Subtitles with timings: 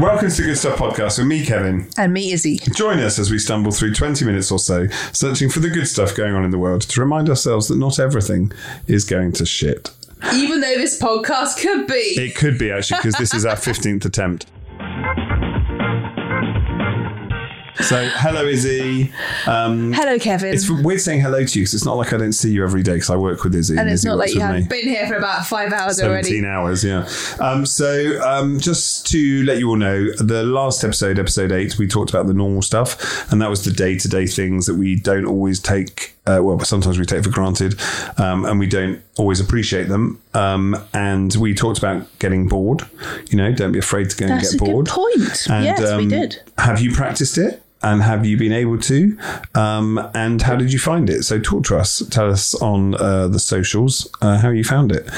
[0.00, 1.88] Welcome to the Good Stuff Podcast with me, Kevin.
[1.96, 2.58] And me, Izzy.
[2.58, 6.14] Join us as we stumble through 20 minutes or so, searching for the good stuff
[6.14, 8.52] going on in the world to remind ourselves that not everything
[8.86, 9.90] is going to shit.
[10.34, 11.94] Even though this podcast could be.
[11.94, 14.46] It could be, actually, because this is our 15th attempt.
[17.80, 19.12] So, hello, Izzy.
[19.46, 20.52] Um, Hello, Kevin.
[20.52, 22.82] it's weird saying hello to you because it's not like I don't see you every
[22.82, 23.76] day because I work with Izzy.
[23.78, 24.60] and it's Izzy not like you with me.
[24.62, 26.46] have been here for about five hours 17 already.
[26.46, 27.08] hours, yeah.
[27.40, 31.86] Um, so, um, just to let you all know, the last episode, episode eight, we
[31.86, 34.96] talked about the normal stuff, and that was the day to day things that we
[34.96, 37.80] don't always take, uh, well, sometimes we take for granted,
[38.18, 40.20] um, and we don't always appreciate them.
[40.34, 42.82] Um, and we talked about getting bored.
[43.30, 44.86] You know, don't be afraid to go That's and a get bored.
[44.86, 45.46] good point.
[45.48, 46.42] And, yes, we um, did.
[46.58, 47.62] Have you practiced it?
[47.80, 49.16] And have you been able to?
[49.54, 51.22] Um, and how did you find it?
[51.22, 52.02] So talk to us.
[52.10, 55.08] Tell us on uh, the socials uh, how you found it.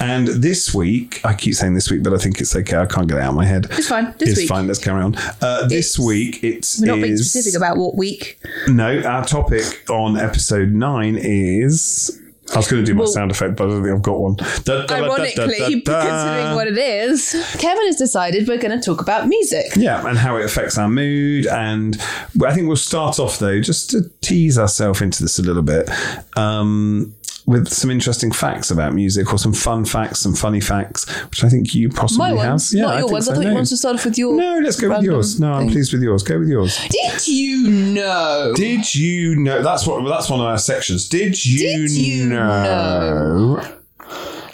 [0.00, 2.76] And this week, I keep saying this week, but I think it's okay.
[2.78, 3.66] I can't get it out of my head.
[3.70, 4.12] It's fine.
[4.18, 4.48] This it's week.
[4.48, 4.66] fine.
[4.66, 5.14] Let's carry on.
[5.40, 8.38] Uh, this It's- week, it's We're not being specific about what week.
[8.68, 9.00] no.
[9.02, 12.20] Our topic on episode nine is.
[12.52, 14.18] I was going to do my Well- sound effect, but I don't think I've got
[14.20, 14.34] one.
[14.34, 16.08] Da, da, da, da, Ironically, da, da, da.
[16.10, 19.66] considering what it is, Kevin has decided we're going to talk about music.
[19.76, 21.46] Yeah, and how it affects our mood.
[21.46, 21.96] And
[22.44, 25.88] I think we'll start off, though, just to tease ourselves into this a little bit,
[26.36, 27.14] um,
[27.50, 31.48] with some interesting facts about music or some fun facts, some funny facts, which I
[31.48, 32.60] think you possibly have.
[32.72, 33.26] Yeah, not your think ones.
[33.26, 33.32] so.
[33.32, 33.54] I thought you No.
[33.54, 34.36] wanted to start off with your.
[34.36, 35.40] No, let's go with yours.
[35.40, 36.22] No, I'm pleased with yours.
[36.22, 36.78] Go with yours.
[36.88, 38.52] Did you know?
[38.54, 39.62] Did you know?
[39.62, 40.08] That's what.
[40.08, 41.08] That's one of our sections.
[41.08, 43.76] Did you, Did you know?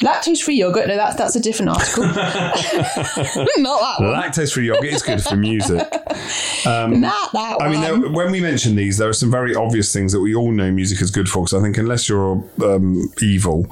[0.01, 0.89] Lactose free yogurt.
[0.89, 2.05] No, that's that's a different article.
[3.57, 4.15] Not that one.
[4.15, 5.89] Lactose-free yogurt is good for music.
[6.65, 10.13] Not that I mean, there, when we mention these, there are some very obvious things
[10.13, 11.45] that we all know music is good for.
[11.45, 13.67] Because I think unless you're um, evil,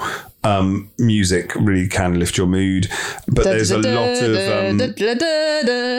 [0.45, 2.89] um, music really can lift your mood.
[3.27, 4.79] But there's a lot of um,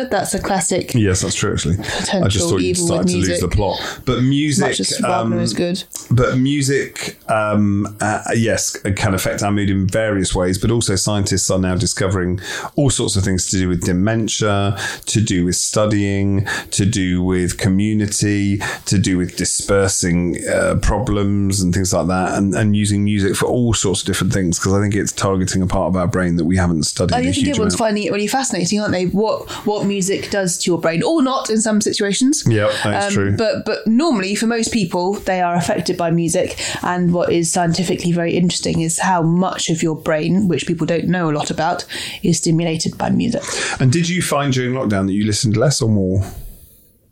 [0.09, 0.93] That's a classic.
[0.93, 1.53] yes, that's true.
[1.53, 3.79] Actually, I just thought you started to lose the plot.
[4.05, 5.83] But music, Much um, is good.
[6.11, 10.57] but music, um, uh, yes, can affect our mood in various ways.
[10.57, 12.39] But also, scientists are now discovering
[12.75, 17.57] all sorts of things to do with dementia, to do with studying, to do with
[17.57, 23.35] community, to do with dispersing uh, problems and things like that, and, and using music
[23.35, 24.59] for all sorts of different things.
[24.59, 27.15] Because I think it's targeting a part of our brain that we haven't studied.
[27.15, 27.79] I think everyone's amount.
[27.79, 29.05] finding it really fascinating, aren't they?
[29.07, 32.43] What what music does to your brain, or not in some situations.
[32.45, 33.37] Yep, that's Um, true.
[33.37, 36.59] But but normally for most people, they are affected by music.
[36.83, 41.07] And what is scientifically very interesting is how much of your brain, which people don't
[41.07, 41.85] know a lot about,
[42.21, 43.43] is stimulated by music.
[43.79, 46.23] And did you find during lockdown that you listened less or more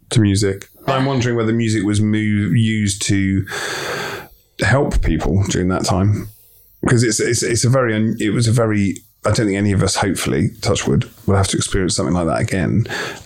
[0.10, 0.70] to music?
[0.88, 3.46] I'm wondering whether music was move, used to
[4.60, 6.28] help people during that time
[6.84, 9.72] because it's, it's it's a very un- it was a very I don't think any
[9.72, 12.86] of us hopefully touchwood will have to experience something like that again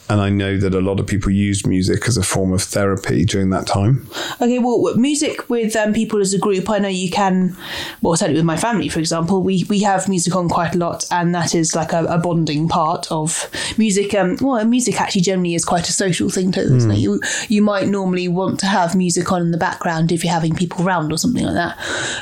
[0.09, 3.25] and I know that a lot of people used music as a form of therapy
[3.25, 4.07] during that time
[4.39, 7.55] Okay, well, music with um, people as a group, I know you can.
[8.01, 11.05] Well, certainly with my family, for example, we we have music on quite a lot,
[11.11, 14.13] and that is like a, a bonding part of music.
[14.13, 16.99] Um, well, music actually generally is quite a social thing too, isn't it?
[16.99, 17.19] You
[17.49, 20.85] you might normally want to have music on in the background if you're having people
[20.85, 21.77] round or something like that.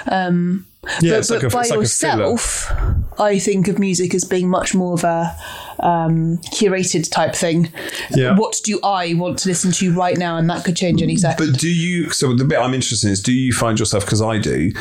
[0.07, 0.65] Um,
[1.01, 2.71] yeah but it's like a, by it's like yourself,
[3.19, 5.35] I think of music as being much more of a
[5.79, 7.71] um, curated type thing.
[8.11, 8.37] Yeah.
[8.37, 11.51] What do I want to listen to right now, and that could change any second.
[11.51, 12.09] But do you?
[12.09, 14.05] So the bit I'm interested in is: do you find yourself?
[14.05, 14.71] Because I do.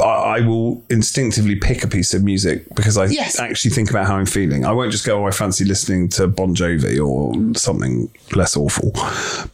[0.00, 3.38] I, I will instinctively pick a piece of music because I Yes.
[3.38, 4.64] actually think about how I'm feeling.
[4.64, 8.92] I won't just go, "Oh, I fancy listening to Bon Jovi or something less awful,"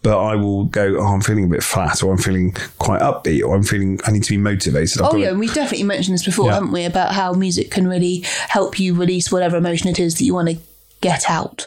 [0.03, 3.43] but I will go, "Oh, I'm feeling a bit flat," or "I'm feeling quite upbeat,"
[3.45, 5.85] or "I'm feeling I need to be motivated." I've Oh yeah, to- and we've definitely
[5.87, 6.55] mentioned this before, Yeah.
[6.55, 6.85] haven't we?
[6.85, 10.49] About how music can really help you release whatever emotion it is that you want
[10.49, 10.57] to
[11.01, 11.67] get out.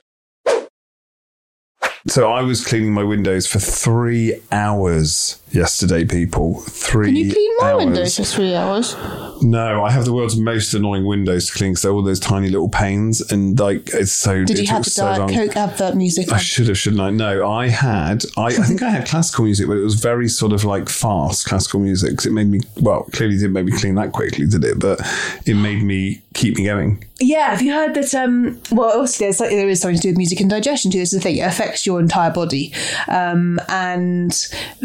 [2.10, 6.06] So I was cleaning my windows for three hours yesterday.
[6.06, 7.06] People, three.
[7.08, 7.86] Can you clean my hours.
[7.86, 8.96] windows for three hours?
[9.44, 12.50] No, I have the world's most annoying windows to clean because they're all those tiny
[12.50, 14.44] little panes, and like it's so.
[14.44, 15.34] Did it you have the so Diet long.
[15.34, 16.32] Coke advert music?
[16.32, 16.40] I on?
[16.40, 17.12] should have, shouldn't I?
[17.12, 18.26] No, I had.
[18.36, 21.46] I, I think I had classical music, but it was very sort of like fast
[21.46, 22.18] classical music.
[22.18, 24.80] 'cause it made me well, clearly didn't make me clean that quickly, did it?
[24.80, 25.00] But
[25.46, 27.04] it made me keep me going.
[27.22, 28.14] Yeah, have you heard that?
[28.16, 31.00] Um, well, obviously there's, there is something to do with music and digestion too.
[31.00, 32.74] This is the thing; it affects your your entire body.
[33.08, 34.34] Um, and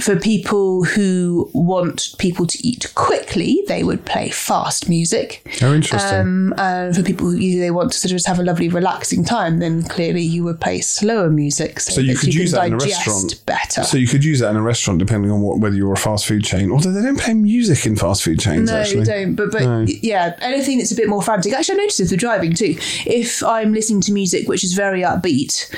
[0.02, 5.46] for people who want people to eat quickly, they would play fast music.
[5.62, 6.18] Oh, interesting.
[6.18, 9.24] Um, and for people who they want to sort of just have a lovely, relaxing
[9.24, 11.80] time, then clearly you would play slower music.
[11.80, 13.44] So, So you could can use that in a restaurant.
[13.46, 13.84] better.
[13.84, 16.26] So you could use that in a restaurant, depending on what, whether you're a fast
[16.26, 16.70] food chain.
[16.70, 18.70] Although they don't play music in fast food chains.
[18.70, 19.00] No, actually.
[19.00, 19.34] you don't.
[19.34, 19.80] But but No.
[19.86, 21.52] yeah, anything that's a bit more frantic.
[21.52, 22.76] Actually, I noticed this with driving too.
[23.06, 25.70] If I'm listening to music which is very upbeat,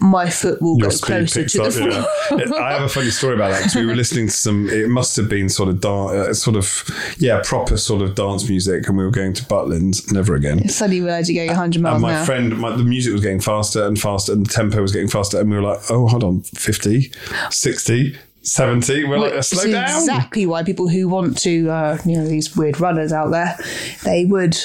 [0.00, 2.38] my foot will Your go closer to the floor.
[2.38, 2.54] yeah.
[2.64, 4.68] I have a funny story about that because we were listening to some.
[4.68, 6.84] It must have been sort of dan- uh, sort of
[7.18, 10.12] yeah, proper sort of dance music, and we were going to Butlins.
[10.12, 10.68] Never again.
[10.68, 12.24] Suddenly realised you're going 100 miles And my hour.
[12.24, 15.40] friend, my, the music was getting faster and faster, and the tempo was getting faster,
[15.40, 17.12] and we were like, "Oh, hold on, 50,
[17.50, 19.04] 60, 70.
[19.04, 22.80] We're like, "Slow down." exactly why people who want to, uh, you know, these weird
[22.80, 23.56] runners out there,
[24.04, 24.56] they would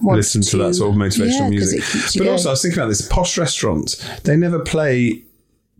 [0.00, 1.80] want listen to, that sort of motivational yeah, music.
[1.80, 2.32] it keeps you But going.
[2.34, 5.22] also, I was thinking about this: posh restaurants they never play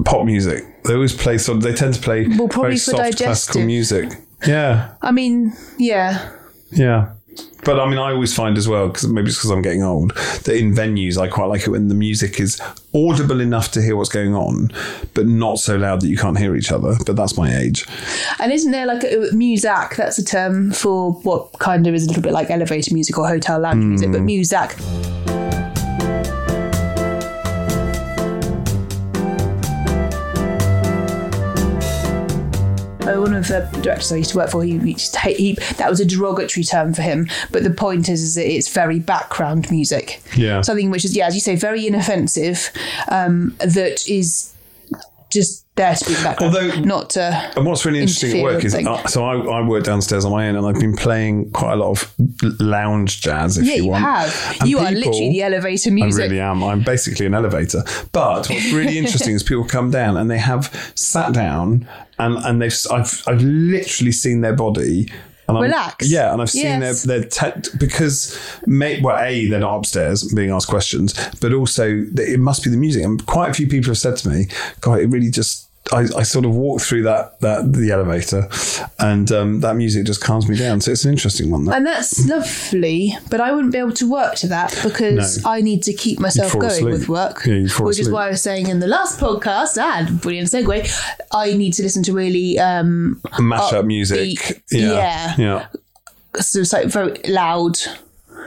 [0.05, 0.65] pop music.
[0.85, 1.63] They always play sort of.
[1.63, 3.27] They tend to play Well, probably very for soft digestive.
[3.27, 4.09] classical music.
[4.47, 6.31] Yeah, I mean, yeah,
[6.71, 7.13] yeah.
[7.65, 10.13] But I mean, I always find as well, because maybe it's because I'm getting old,
[10.45, 12.61] that in venues I quite like it when the music is
[12.95, 14.71] audible enough to hear what's going on,
[15.15, 16.97] but not so loud that you can't hear each other.
[17.05, 17.85] But that's my age.
[18.41, 19.97] And isn't there like a muzak?
[19.97, 23.29] That's a term for what kind of is a little bit like elevator music or
[23.29, 24.13] hotel lounge music, Hmm.
[24.13, 25.28] but muzak.
[33.17, 34.79] One of the directors I used to work for, he,
[35.17, 37.29] hate- he that was a derogatory term for him.
[37.51, 40.23] But the point is, is that it's very background music.
[40.37, 40.61] Yeah.
[40.63, 42.71] something which is yeah, as you say, very inoffensive.
[43.11, 44.53] Um, that is
[45.31, 47.23] just there to be the background, Although- not to.
[47.57, 50.49] And what's really interesting at work is, uh, so I, I work downstairs on my
[50.49, 52.13] own, and I've been playing quite a lot of
[52.61, 53.59] lounge jazz.
[53.59, 54.57] If Yeah, you you want, have.
[54.61, 56.21] And you are literally the elevator music.
[56.23, 56.65] I really am.
[56.65, 57.85] I'm basically an elevator.
[58.13, 61.87] But what's really interesting is people come down and they have sat down
[62.19, 65.09] and and they've I've I've literally seen their body.
[65.49, 66.07] And I'm- Relax.
[66.11, 67.03] yeah, and I've seen Yes.
[67.05, 68.37] their their te- because
[68.67, 72.77] may, well, a they're not upstairs being asked questions, but also it must be the
[72.77, 73.03] music.
[73.03, 74.49] And quite a few people have said to me,
[74.83, 78.49] "God, it really just." I, I sort of walk through that that the elevator,
[78.99, 80.81] and um, that music just calms me down.
[80.81, 81.65] So it's an interesting one.
[81.65, 81.77] That.
[81.77, 85.51] And that's lovely, but I wouldn't be able to work to that because No.
[85.51, 86.93] I need to keep myself going asleep.
[86.93, 87.45] with work.
[87.47, 90.91] Yeah, which is why I was saying in the last podcast, and brilliant segue,
[91.33, 95.35] I need to listen to really um, Mash up music, yeah, yeah.
[95.39, 95.67] yeah,
[96.41, 97.79] so it's like very loud.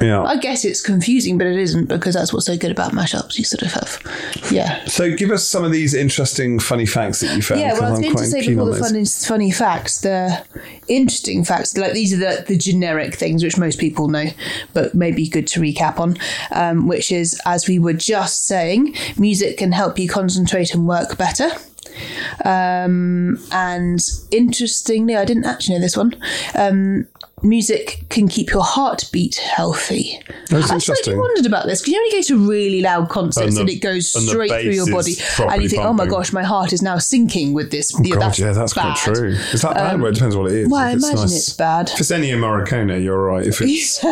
[0.01, 0.23] Yeah.
[0.23, 3.37] I guess it's confusing, but it isn't because that's what's so good about mashups.
[3.37, 4.83] You sort of have, yeah.
[4.85, 7.61] So give us some of these interesting, funny facts that you found.
[7.61, 10.45] Yeah, well, I was I'm going to say before the funny, funny facts, the
[10.87, 14.25] interesting facts, like these are the, the generic things which most people know,
[14.73, 16.17] but maybe good to recap on,
[16.51, 21.17] um, which is, as we were just saying, music can help you concentrate and work
[21.17, 21.49] better.
[22.45, 23.99] Um, and
[24.31, 26.15] interestingly, I didn't actually know this one.
[26.55, 27.07] Um,
[27.43, 30.19] music can keep your heartbeat healthy.
[30.49, 30.95] That's I interesting.
[30.95, 33.81] slightly wondered about this because you only go to really loud concerts And and, it
[33.81, 36.81] goes and straight through your body, and you think, "Oh my gosh, my heart is
[36.81, 38.97] now syncing with this." Yeah, God, yeah, that's bad.
[38.97, 39.29] quite true.
[39.53, 39.99] Is that bad?
[40.01, 40.69] well, it depends what it is.
[40.69, 41.89] well, I imagine nice- it's bad.
[41.89, 43.45] If it's any Morricone, you're right.
[43.45, 44.03] If it's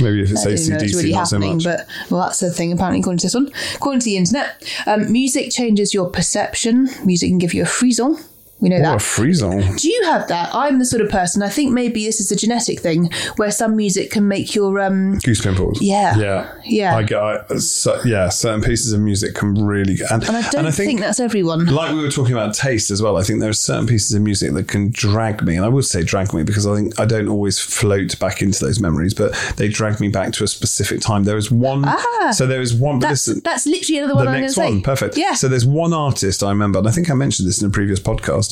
[0.00, 1.64] maybe if it's ACDC, it's really not so happening, much.
[1.64, 2.72] but well, that's the thing.
[2.72, 6.88] Apparently, according to this one, according to the internet, um, music changes your perception.
[7.04, 8.16] Music can give you a frisson.
[8.60, 8.96] We know What that.
[8.96, 9.76] a frisson!
[9.76, 10.54] Do you have that?
[10.54, 11.42] I'm the sort of person.
[11.42, 15.18] I think maybe this is a genetic thing where some music can make your um.
[15.18, 15.82] Goose pimples.
[15.82, 16.16] Yeah.
[16.16, 16.96] yeah, Yeah.
[16.96, 17.20] I get.
[17.22, 21.20] I, so, yeah, certain pieces of music can really and And I don't think, that's
[21.20, 21.66] everyone.
[21.66, 23.16] like we were talking about taste as well.
[23.16, 25.84] I think there are certain pieces of music that can drag me, and I would
[25.84, 29.34] say drag me because I think I don't always float back into those memories, but
[29.56, 31.24] they drag me back to a specific time.
[31.24, 31.82] There is one.
[31.86, 32.30] Ah.
[32.32, 32.98] so there is one.
[33.00, 34.70] But That's listen, that's literally another one the I'm next to say.
[34.70, 35.16] one, perfect.
[35.18, 35.34] Yeah.
[35.34, 38.00] So there's one artist I remember, and I think I mentioned this in a previous
[38.00, 38.43] podcast.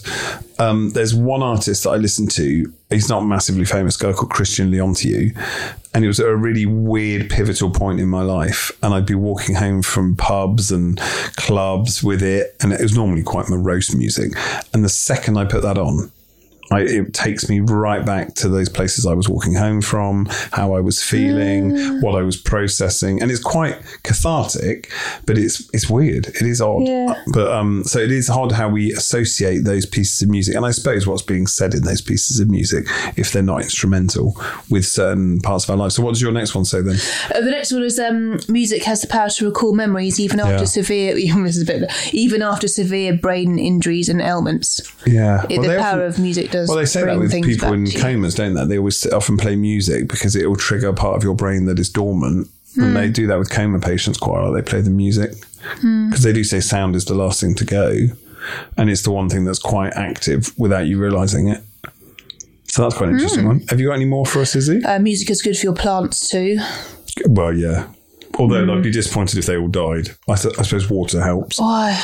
[0.58, 2.72] Um, there's one artist that I listened to.
[2.90, 5.36] He's not massively famous, guy called Christian Leontiou,
[5.94, 8.70] and it was at a really weird, pivotal point in my life.
[8.82, 10.98] And I'd be walking home from pubs and
[11.36, 14.32] clubs with it, and it was normally quite morose music.
[14.72, 16.12] And the second I put that on,
[16.72, 20.74] I, it takes me right back to those places I was walking home from, how
[20.74, 22.02] I was feeling, Mm.
[22.02, 24.90] what I was processing, and it's quite cathartic,
[25.26, 26.28] but it's it's weird.
[26.28, 27.14] It is odd, Yeah.
[27.32, 30.70] but um, so it is odd how we associate those pieces of music, and I
[30.70, 32.86] suppose what's being said in those pieces of music,
[33.16, 34.36] if they're not instrumental,
[34.70, 35.92] with certain parts of our life.
[35.92, 36.96] So, what does your next one say then?
[37.34, 40.52] Uh, the next one is um, music has the power to recall memories even after
[40.64, 40.64] Yeah.
[40.64, 44.80] severe even this is a bit even after severe brain injuries and ailments.
[45.06, 46.61] Yeah, It- Well, the power often- of music does.
[46.68, 48.64] Well, they say that with people in comas, don't they?
[48.66, 51.78] They always often play music because it will trigger a part of your brain that
[51.78, 52.48] is dormant.
[52.74, 53.12] And they hmm.
[53.12, 54.52] do that with coma patients quite a lot.
[54.52, 55.32] They play the music.
[55.62, 56.10] Hmm.
[56.10, 57.94] because they do say sound is the last thing to go,
[58.76, 61.62] and it's the one thing that's quite active without you realizing it.
[62.64, 63.48] So that's quite an interesting hmm.
[63.48, 63.60] one.
[63.68, 64.84] Have you got any more for us, Izzy?
[64.84, 66.58] Uh, music is good for your plants too.
[67.26, 67.88] Well, yeah.
[68.38, 68.82] Although I'd mm.
[68.82, 70.08] be disappointed if they all died.
[70.28, 71.60] I, th- I suppose water helps.
[71.60, 71.98] Why?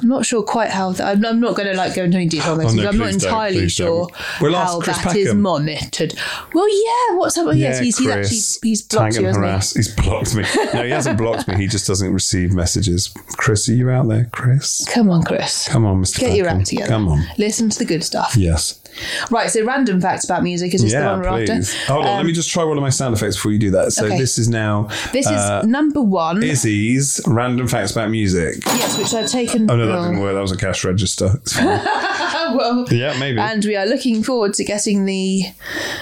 [0.00, 1.06] I'm not sure quite how that.
[1.06, 2.72] I'm, I'm not going to like go into any detail on this.
[2.72, 4.40] Oh, no, I'm not entirely sure don't.
[4.40, 5.42] We'll ask how Chris that is Peckham.
[5.42, 6.14] monitored.
[6.54, 7.16] Well, yeah.
[7.16, 7.54] What's up?
[7.54, 9.78] yes, he's, he's actually he's blocked tag you, and hasn't he?
[9.78, 10.44] He's blocked me.
[10.72, 11.56] No, he hasn't blocked me.
[11.56, 13.12] He just doesn't receive messages.
[13.36, 14.86] Chris, are you out there, Chris?
[14.92, 15.68] Come on, Chris.
[15.68, 16.20] Come on, Mr.
[16.20, 16.60] Get your Peckham.
[16.60, 16.88] act together.
[16.88, 17.24] Come on.
[17.38, 18.36] Listen to the good stuff.
[18.36, 18.81] Yes.
[19.30, 19.50] Right.
[19.50, 21.74] So, random facts about music is this the one we're please.
[21.74, 21.92] after?
[21.92, 23.92] Hold on, let me just try one of my sound effects before you do that.
[23.92, 24.18] So Okay.
[24.18, 26.42] this is now This is uh, number one.
[26.42, 28.56] Izzy's random facts about music.
[28.66, 29.70] yes, which I've taken.
[29.70, 30.34] Oh no, that didn't work.
[30.34, 31.30] That was a cash register.
[31.42, 31.66] It's fine.
[32.56, 33.38] well, yeah, maybe.
[33.38, 35.44] and we are looking forward to getting the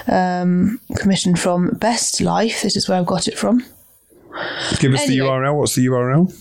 [0.09, 2.63] um, commission from Best Life.
[2.63, 3.65] This is where I've got it from.
[4.79, 5.19] Give us the.
[5.19, 5.55] URL.
[5.57, 6.33] What's the URL?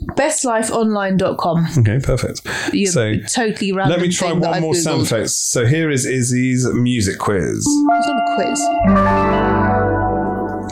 [0.00, 1.66] bestlifeonline.com.
[1.78, 2.42] Okay, perfect.
[2.72, 3.98] You So totally random.
[3.98, 5.32] let me try one more sound effects.
[5.36, 7.64] So here is Izzy's music quiz.
[7.66, 8.60] It's not a quiz.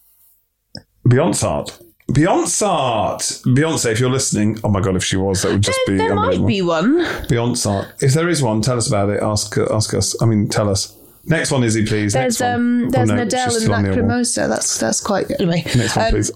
[1.06, 1.82] Beyonce.
[2.10, 3.42] Beyonce.
[3.54, 6.14] Beyonce, if you're listening, oh my god, if she was, that would just be there
[6.14, 6.98] might be one.
[7.28, 7.86] Beyonce.
[8.02, 9.22] If there is one, tell us about it.
[9.22, 10.20] Ask ask us.
[10.22, 10.94] I mean, tell us.
[11.26, 12.14] Next one, Izzy, please.
[12.14, 12.54] There's Next one.
[12.54, 14.02] um Oh, there's no, an it's Adele and still on the other.
[14.02, 14.48] Lacrimosa.
[14.48, 15.40] That's that's quite good.
[15.40, 16.32] Anyway, Next one, um, please.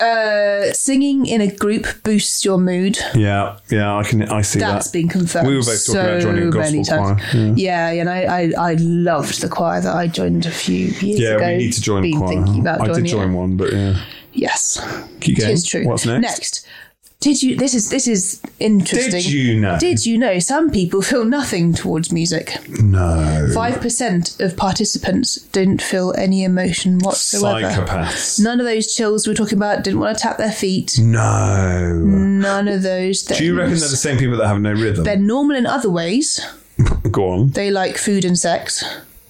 [0.00, 2.98] uh, singing in a group boosts your mood.
[3.14, 4.22] Yeah, yeah, I can.
[4.22, 4.72] I see That's that.
[4.76, 5.46] That's been confirmed.
[5.48, 7.22] We were both talking so about joining a gospel many times.
[7.30, 7.88] choir, Yeah.
[7.90, 11.44] and I, I I loved the choir that I joined a few years Yeah, ago.
[11.46, 12.28] Yeah, we need to join a choir.
[12.28, 13.36] thinking about I joining did join it.
[13.36, 14.00] one, but yeah.
[14.32, 14.78] Yes,
[15.20, 15.50] Keep going.
[15.50, 15.84] is true.
[15.86, 16.22] What's next?
[16.22, 16.66] Next,
[17.20, 17.56] did you?
[17.56, 19.10] This is this is interesting.
[19.10, 19.78] Did you know?
[19.78, 22.56] Did you know some people feel nothing towards music?
[22.80, 23.50] no.
[23.52, 27.66] Five percent of participants didn't feel any emotion whatsoever.
[27.66, 28.40] Psychopaths.
[28.40, 30.98] None of those chills we're talking about didn't want to tap their feet.
[31.02, 31.92] No.
[32.04, 33.38] None of those things.
[33.38, 35.04] Do you reckon they're the same people that have no rhythm?
[35.04, 36.40] They're normal in other ways.
[37.10, 37.50] Go on.
[37.50, 38.82] They like food and sex,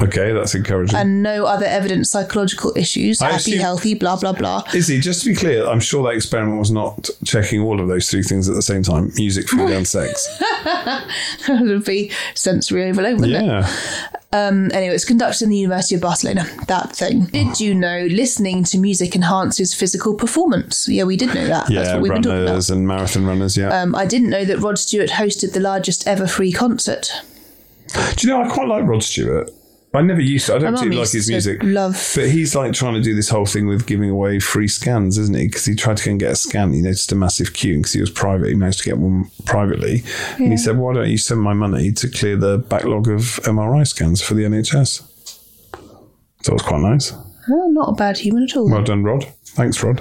[0.02, 0.97] Okay, that's encouraging.
[0.97, 3.21] and no other evidence psychological issues.
[3.21, 4.62] I Happy, assume- healthy, blah blah blah.
[4.75, 8.09] Izzy, just to be clear, I'm sure that experiment was not checking all of those
[8.11, 10.26] three things at the same time music, food, and sex.
[10.64, 11.07] that
[11.61, 13.47] would be sensory overload, wouldn't it?
[13.47, 13.69] Yeah.
[14.33, 16.45] Um, anyway, it's conducted in the University of Barcelona.
[16.69, 17.25] That thing.
[17.26, 20.88] Did you know listening to music enhances physical performance?
[20.88, 21.66] Yeah, we did know that.
[21.66, 22.47] That's Yeah, what we've been talking about.
[22.50, 23.69] runners and marathon runners, yeah.
[23.83, 27.11] Um, I didn't know that Rod Stewart hosted the largest ever free concert.
[28.16, 29.50] Do you know, I quite like Rod Stewart.
[29.92, 30.54] I never used to.
[30.54, 31.62] I don't particularly like his music.
[31.64, 35.18] love- But he's like trying to do this whole thing with giving away free scans,
[35.18, 35.47] isn't he?
[35.49, 36.73] Because he tried to go and get a scan.
[36.73, 38.49] He noticed a massive queue because he was private.
[38.50, 40.04] He managed to get one privately.
[40.38, 43.85] And he said, Why don't you send my money to clear the backlog of MRI
[43.85, 45.02] scans for the NHS?
[46.42, 47.12] So it was quite nice.
[47.50, 48.70] Oh, not a bad human at all.
[48.70, 49.26] Well done, Rod.
[49.44, 50.00] Thanks, Rod.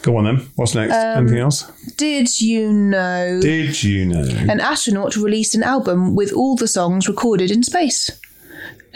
[0.00, 0.36] Go on then.
[0.56, 0.94] What's next?
[0.94, 1.70] Um, Anything else?
[1.98, 4.22] Did you know Did you know?
[4.50, 8.10] an astronaut released an album with all the songs recorded in space?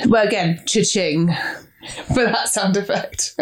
[0.07, 1.35] Well, again, cha-ching
[2.15, 3.35] for that sound effect.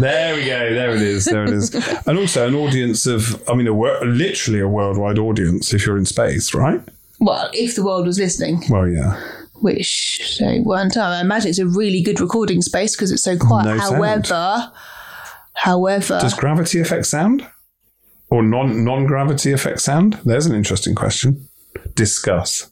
[0.00, 0.74] There we go.
[0.74, 1.24] There it is.
[1.24, 1.74] There it is.
[2.06, 5.96] and also an audience of, I mean, a wor- literally a worldwide audience if you're
[5.98, 6.80] in space, right?
[7.18, 9.18] well, if the world was listening, Well, yeah.
[9.62, 10.96] which they weren't.
[10.98, 13.64] I imagine it's a really good recording space because it's so quiet.
[13.64, 13.94] No sound.
[13.94, 14.72] however,
[15.54, 17.46] however, Does gravity affect sound?
[18.28, 20.18] Or non non gravity affect sound?
[20.26, 21.48] There's an interesting question.
[21.94, 22.70] Discuss.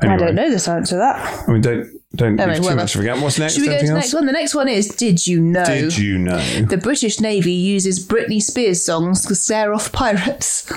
[0.00, 1.48] I don't know the answer to that.
[1.48, 3.18] I mean, don't Don't Anyway, leave too much of a gap.
[3.22, 3.54] What's next?
[3.54, 4.00] Should we go to the else?
[4.04, 4.26] next one?
[4.26, 5.64] The next one is Did you know?
[5.64, 6.38] Did you know?
[6.62, 10.70] The British Navy uses Britney Spears songs to scare off pirates.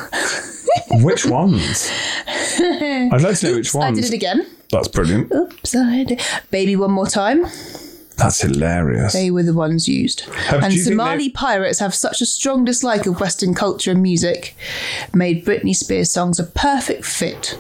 [0.92, 1.92] which ones?
[2.28, 3.98] I'd like to know which ones.
[3.98, 4.46] I did it again.
[4.72, 5.32] That's brilliant.
[5.32, 6.22] Oops, I did.
[6.52, 7.46] Baby One More Time.
[8.18, 9.14] That's hilarious.
[9.14, 10.22] They were the ones used.
[10.22, 13.92] Have- and do you think Somali pirates have such a strong dislike of Western culture
[13.92, 14.56] and music,
[15.14, 17.56] made Britney Spears songs a perfect fit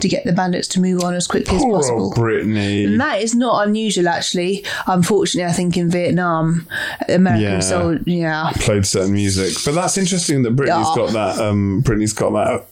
[0.00, 2.12] to get the bandits to move on as quickly as possible.
[2.14, 2.84] Brittany.
[2.84, 4.64] And that is not unusual, actually.
[4.86, 6.68] Unfortunately, I think in Vietnam,
[7.08, 7.60] American Yeah.
[7.60, 8.50] soul, yeah.
[8.56, 9.54] played certain music.
[9.64, 10.94] But that's interesting that Britney's Yeah.
[10.94, 11.38] got that.
[11.42, 12.66] Um, Britney's got that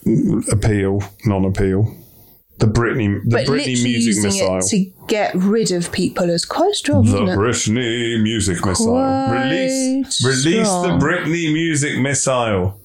[0.52, 1.96] appeal, non-appeal.
[2.58, 4.60] The Britney, the But Britney music missile.
[5.10, 7.18] Get rid of people is quite strong, the?
[7.36, 8.86] Britney music missile.
[8.86, 10.98] Quite Release, release the.
[10.98, 12.80] Britney music missile.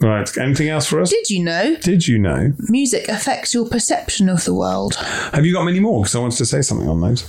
[0.00, 0.28] Right.
[0.38, 1.10] Anything else for us?
[1.10, 2.52] Did you know Did you know?
[2.68, 4.94] music affects your perception of the world?
[5.32, 6.02] Have you got many more?
[6.02, 7.24] Because I wanted to say something on those.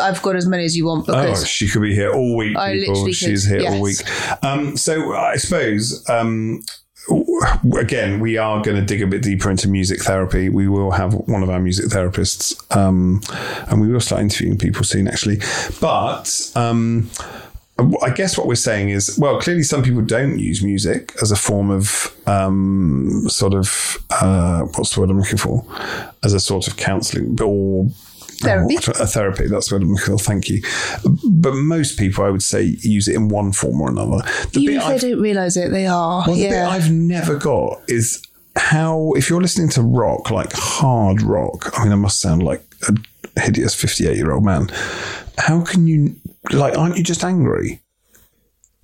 [0.00, 2.56] I've got as many as you want because Oh, she could be here all week,
[2.56, 2.92] I people.
[2.94, 3.72] literally She's could, here yes.
[3.74, 4.44] all week.
[4.44, 6.62] Um, so I suppose, um,
[7.78, 10.48] again, we are going to dig a bit deeper into music therapy.
[10.48, 13.20] We will have one of our music therapists, um,
[13.68, 15.40] and we will start interviewing people soon, actually.
[15.80, 17.10] But um,
[18.02, 21.36] I guess what we're saying is, well, clearly some people don't use music as a
[21.36, 25.64] form of um, sort of uh, what's the word I'm looking for,
[26.24, 27.88] as a sort of counselling or
[28.40, 28.76] Therapy.
[28.88, 29.48] Oh, a therapy.
[29.48, 30.18] That's what I'm for.
[30.18, 30.62] Thank you.
[31.24, 34.22] But most people, I would say, use it in one form or another.
[34.52, 36.24] The even if they I've, don't realise it, they are.
[36.26, 36.62] well, the bit.
[36.62, 38.22] I've never got is
[38.56, 41.78] how if you're listening to rock, like hard rock.
[41.78, 44.68] I mean, I must sound like a hideous 58 year old man.
[45.38, 46.16] How can you
[46.52, 46.76] like?
[46.76, 47.80] Aren't you just angry?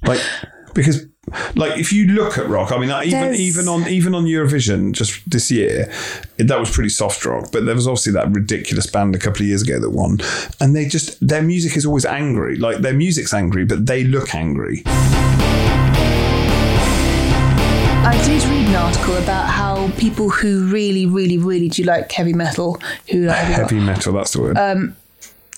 [0.04, 0.20] Like
[0.74, 1.06] because.
[1.54, 4.90] Like if you look at rock, I mean, even There's- even on even on Eurovision
[4.92, 5.88] just this year,
[6.36, 7.50] it, that was pretty soft rock.
[7.52, 10.18] But there was obviously that ridiculous band a couple of years ago that won,
[10.60, 12.56] and they just their music is always angry.
[12.56, 14.82] Like their music's angry, but they look angry.
[18.04, 22.32] I did read an article about how people who really, really, really do like heavy
[22.32, 24.58] metal, who like heavy, Heavy metal, that's the word.
[24.58, 24.96] Um,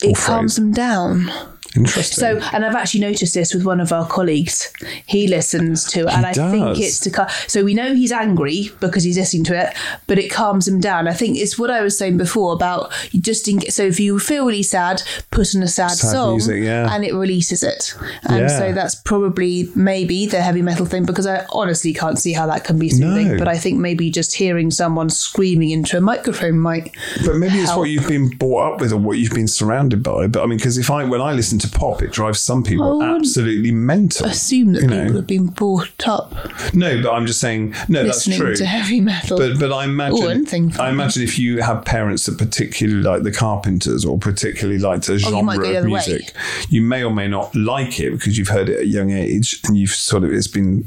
[0.03, 1.31] it or calms them down.
[1.77, 2.19] Interesting.
[2.21, 4.73] So, and I've actually noticed this with one of our colleagues.
[5.07, 7.11] He listens to it, and I think it's to.
[7.11, 9.75] cal- So we know he's angry because he's listening to it,
[10.07, 11.09] but it calms him down.
[11.09, 14.19] I think it's what I was saying before about you just in, so if you
[14.19, 16.95] feel really sad, put on a sad, Sad song, music, yeah.
[16.95, 17.95] and it releases it.
[18.25, 18.59] And Yeah.
[18.59, 22.65] so that's probably maybe the heavy metal thing because I honestly can't see how that
[22.65, 23.33] can be soothing.
[23.33, 23.39] No.
[23.39, 26.95] But I think maybe just hearing someone screaming into a microphone might.
[27.25, 30.27] But maybe it's what you've been brought up with or what you've been surrounded by.
[30.29, 33.03] But I mean, because if I when I listen to pop, it drives some people
[33.03, 34.27] absolutely mental.
[34.27, 35.13] Assume that You people know.
[35.15, 36.33] have been brought up
[36.75, 37.75] No, but I'm just saying.
[37.89, 38.55] No, that's true.
[38.57, 39.39] to heavy metal.
[39.39, 40.47] But but I imagine
[40.79, 45.07] Oh, I imagine if you have parents that particularly like the Carpenters or particularly like
[45.09, 46.03] a Oh, genre the of other way.
[46.07, 46.33] music,
[46.69, 49.61] you may or may not like it because you've heard it at a young age
[49.65, 50.85] and you've sort of it's been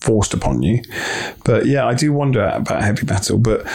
[0.00, 0.82] forced upon you.
[1.44, 3.38] But yeah, I do wonder about heavy metal.
[3.38, 3.66] But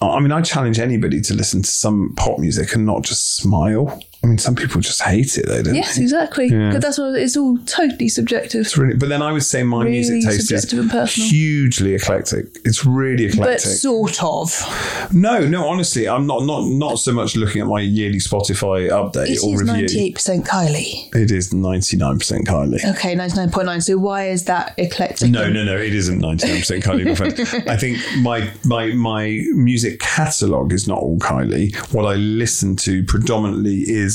[0.00, 4.00] I mean, I challenge anybody to listen to some pop music and not just smile.
[4.20, 6.02] I mean, some people just hate it, though, don't Yes, they?
[6.02, 6.48] exactly.
[6.50, 8.62] Because that's what it's all totally subjective.
[8.62, 11.28] It's really, but then I would say my Really music taste is and personal.
[11.28, 12.46] hugely eclectic.
[12.64, 15.08] It's really eclectic, But sort of.
[15.14, 19.28] No, no, honestly, I'm not not not so much looking at my yearly Spotify update
[19.28, 19.64] It or is review.
[19.66, 21.14] ninety-eight percent Kylie.
[21.14, 22.84] It is 99% Kylie.
[22.96, 23.80] Okay, ninety-nine point nine.
[23.80, 25.30] So why is that eclectic?
[25.30, 27.68] No, no, no, it isn't 99% Kylie, my friend.
[27.68, 31.72] I think my my my music catalogue is not all Kylie.
[31.94, 34.07] What I listen to predominantly is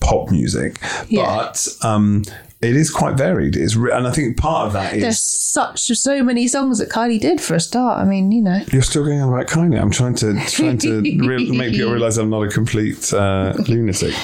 [0.00, 1.24] pop music, Yeah.
[1.26, 2.22] but um,
[2.62, 3.54] it is quite varied.
[3.56, 6.88] It's re- and I think part of that is There's such so many songs that
[6.90, 7.98] Kylie did for a start.
[8.00, 8.60] I mean, you know.
[8.72, 9.80] You're still going on about Kylie.
[9.80, 14.14] I'm trying to trying to re- make people realize I'm not a complete uh, lunatic.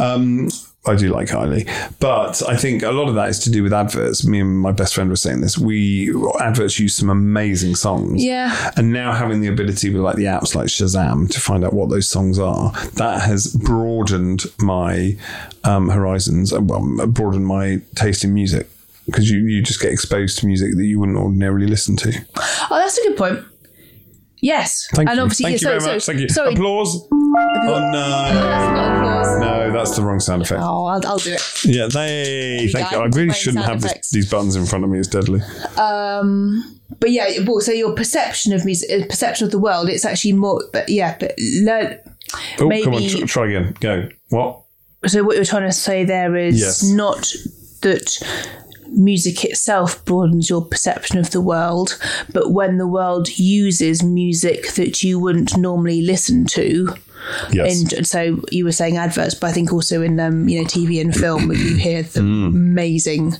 [0.00, 0.48] Um,
[0.86, 1.66] I do like Kylie,
[1.98, 4.26] but I think a lot of that is to do with adverts.
[4.26, 5.56] Me and my best friend were saying this.
[5.56, 8.70] We adverts use some amazing songs, Yeah.
[8.76, 11.88] and now having the ability with like the apps like Shazam to find out what
[11.88, 15.16] those songs are, that has broadened my
[15.64, 16.52] um, horizons.
[16.52, 18.68] uh, Well, broadened my taste in music
[19.06, 22.12] because you you just get exposed to music that you wouldn't ordinarily listen to.
[22.70, 23.40] Oh, that's a good point.
[24.44, 25.22] Yes, Thank and you.
[25.22, 26.02] obviously, Thank yeah, you so, very much.
[26.02, 26.28] so- Thank you.
[26.28, 26.52] Sorry.
[26.52, 27.08] Applause.
[27.10, 28.60] Oh no.
[29.40, 30.60] No, that's the wrong sound effect.
[30.62, 31.64] Oh, I'll, I'll do it.
[31.64, 32.68] Yeah, they.
[32.72, 32.98] Thank you.
[32.98, 34.10] I really great shouldn't sound have this, effects.
[34.10, 34.98] these buttons in front of me.
[34.98, 35.40] It's deadly.
[35.76, 40.04] Um, but yeah, well, so your perception of music, uh, perception of the world, it's
[40.04, 40.62] actually more.
[40.72, 41.98] But yeah, but learn.
[42.60, 43.08] Oh, come on.
[43.08, 43.74] Tr- try again.
[43.80, 44.08] Go.
[44.28, 44.60] What?
[45.06, 46.82] So what you're trying to say there is Yes.
[46.84, 47.32] not
[47.82, 48.63] that
[48.96, 51.98] music itself broadens your perception of the world,
[52.32, 56.94] but when the world uses music that you wouldn't normally listen to,
[57.50, 57.92] Yes.
[57.92, 61.00] in, so you were saying adverts, but I think also in um, you know TV
[61.00, 63.34] and film, you hear the amazing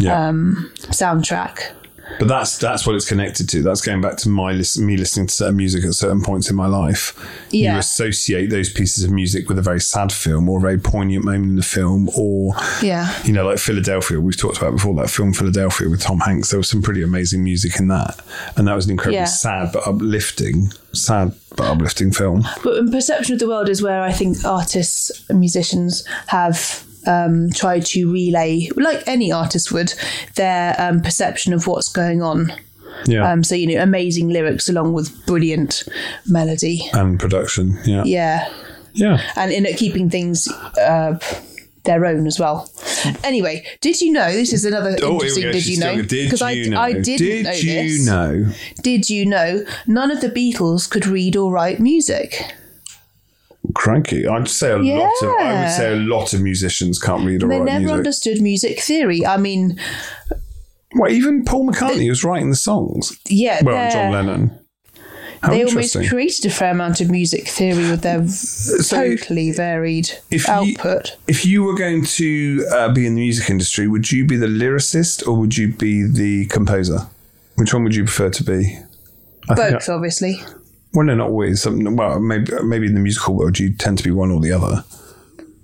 [0.00, 0.28] yeah.
[0.28, 1.72] um, soundtrack.
[2.20, 3.62] But that's that's what it's connected to.
[3.62, 6.54] That's going back to my listen, me listening to certain music at certain points in
[6.54, 7.16] my life.
[7.50, 7.72] Yeah.
[7.72, 11.24] You associate those pieces of music with a very sad film or a very poignant
[11.24, 13.10] moment in the film, or Yeah.
[13.24, 14.20] you know, like Philadelphia.
[14.20, 16.50] We've talked about before that film Philadelphia with Tom Hanks.
[16.50, 18.20] There was some pretty amazing music in that,
[18.56, 19.24] and that was an incredibly Yeah.
[19.24, 22.46] sad but uplifting, sad but uplifting film.
[22.62, 27.50] But in perception of the world is where I think artists and musicians have um,
[27.50, 29.94] tried to relay, like any artist would,
[30.36, 32.52] their um, perception of what's going on.
[33.06, 35.84] Yeah, Um, so you know, amazing lyrics along with brilliant
[36.26, 36.82] melody.
[36.92, 37.78] and production.
[37.84, 38.48] Yeah, Yeah,
[38.92, 39.22] yeah.
[39.36, 40.48] and in it keeping things.
[40.78, 41.18] Uh,
[41.84, 42.70] their own as well.
[43.24, 45.50] Anyway, did you know this is another Oh, interesting?
[45.50, 46.02] Did you know?
[46.02, 46.78] Did I, know?
[46.78, 48.06] I didn't Did know you this.
[48.06, 48.46] know?
[48.82, 52.44] Did you know none of the Beatles could read or write music?
[53.80, 54.26] Cranky.
[54.26, 55.28] I'd say a lot of.
[55.40, 57.96] I would say a lot of musicians can't read or They write never music.
[57.96, 59.24] understood music theory.
[59.24, 59.80] I mean,
[60.94, 63.16] Well, even Paul McCartney was writing the songs.
[63.28, 64.58] yeah, Well, John Lennon.
[65.42, 68.26] How they almost created a fair amount of music theory with their
[68.90, 71.16] totally varied if you- output.
[71.26, 74.46] if you were going to uh, be in the music industry, would you be the
[74.46, 77.06] lyricist or would you be the composer?
[77.54, 78.78] Which one would you prefer to be?
[79.48, 80.42] I Both, obviously.
[80.92, 81.66] Well, no, not always.
[81.66, 84.84] Well, maybe maybe in the musical world, you tend to be one or the other.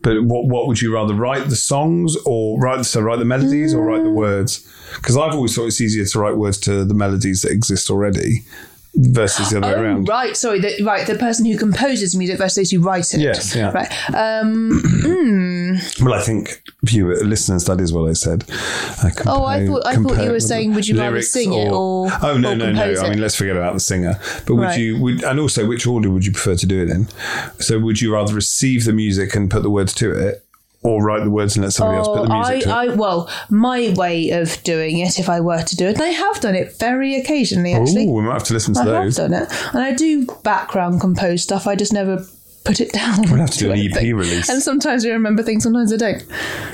[0.03, 3.75] But what what would you rather write the songs or write so write the melodies
[3.75, 4.15] or write the mm.
[4.15, 4.73] words?
[4.95, 8.45] Because I've always thought it's easier to write words to the melodies that exist already
[8.97, 10.09] versus the other way Oh, around.
[10.09, 10.37] right.
[10.37, 10.59] Sorry.
[10.61, 11.07] The, right.
[11.07, 13.21] The person who composes music versus those who write it.
[13.21, 13.71] Yes, yeah.
[13.71, 13.93] Right.
[14.15, 18.45] Um, Well, I think viewer listeners, that is what I said.
[19.03, 22.09] Uh, Oh, I thought- I thought you were saying, would you rather sing it or-
[22.23, 22.81] Oh no, or no, no!
[22.83, 24.19] compose I mean, let's forget about the singer.
[24.47, 24.79] But would Right.
[24.81, 24.99] you?
[25.01, 27.09] Would and also, which order would you prefer to do it in?
[27.59, 30.45] So, would you rather receive the music and put the words to it,
[30.87, 32.73] or write the words and let somebody else oh, put the I, music to it?
[32.73, 36.09] I, well, my way of doing it, if I were to do it, and I
[36.09, 38.07] have done it very occasionally, actually.
[38.09, 41.01] Oh, we might have to listen to I have done it, and I do background
[41.01, 41.67] compose stuff.
[41.67, 42.25] I just never
[42.65, 43.23] put it down.
[43.23, 44.15] We'll have to do an EP anything.
[44.17, 44.49] release.
[44.49, 46.25] And sometimes I remember things, sometimes I don't.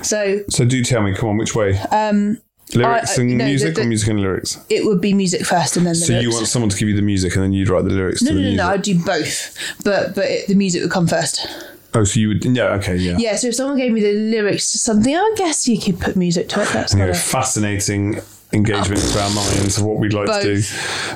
[0.04, 1.78] So So, do tell me, come on, which way?
[1.90, 2.38] Um,
[2.74, 4.58] lyrics I- and no, music, the- or music and lyrics?
[4.70, 6.26] it would be music first, and then the So, lyrics.
[6.28, 8.30] you want someone to give you the music, and then you'd write the lyrics no,
[8.30, 8.56] no, the no, music.
[8.64, 8.68] no.
[8.70, 11.46] I'd do both, but but it, the music would come first.
[11.94, 12.44] Oh, so you would?
[12.44, 13.16] Yeah, okay, yeah.
[13.18, 13.36] Yeah.
[13.36, 16.48] So if someone gave me the lyrics to something, I guess you could put music
[16.50, 16.68] to it.
[16.68, 18.20] That's you know, fascinating
[18.52, 20.62] engagement into our minds of what we'd like to do.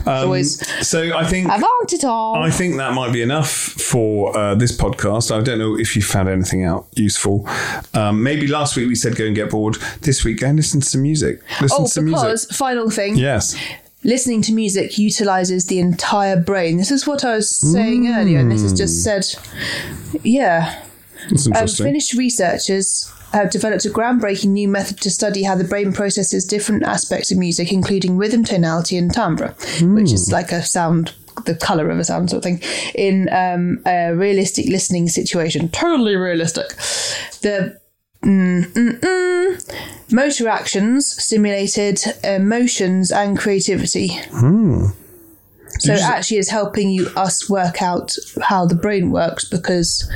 [0.06, 0.66] Um, Always.
[0.86, 2.36] So I think I want it all.
[2.36, 5.34] I think that might be enough for uh, this podcast.
[5.34, 7.48] I don't know if you found anything out useful.
[7.94, 9.76] Um, maybe last week we said go and get bored.
[10.00, 11.42] This week go and listen to some music.
[11.60, 12.56] Listen oh, to some because music.
[12.56, 13.16] final thing.
[13.16, 13.56] Yes.
[14.04, 16.76] Listening to music utilizes the entire brain.
[16.76, 19.26] This is what I was saying earlier, and this is just said.
[20.22, 20.82] Yeah.
[21.56, 21.66] Um.
[21.66, 26.84] Finnish researchers have developed a groundbreaking new method to study how the brain processes different
[26.84, 31.90] aspects of music, including rhythm, tonality, and timbre, which is like a sound, the color
[31.90, 32.62] of a sound sort of thing,
[32.94, 35.68] in um, a realistic listening situation.
[35.70, 36.68] Totally realistic.
[37.42, 37.78] The
[38.26, 44.08] mm, mm, mm, motor actions stimulated emotions and creativity.
[44.30, 44.86] Hmm.
[45.78, 50.10] So it actually is helping you us work out how the brain works because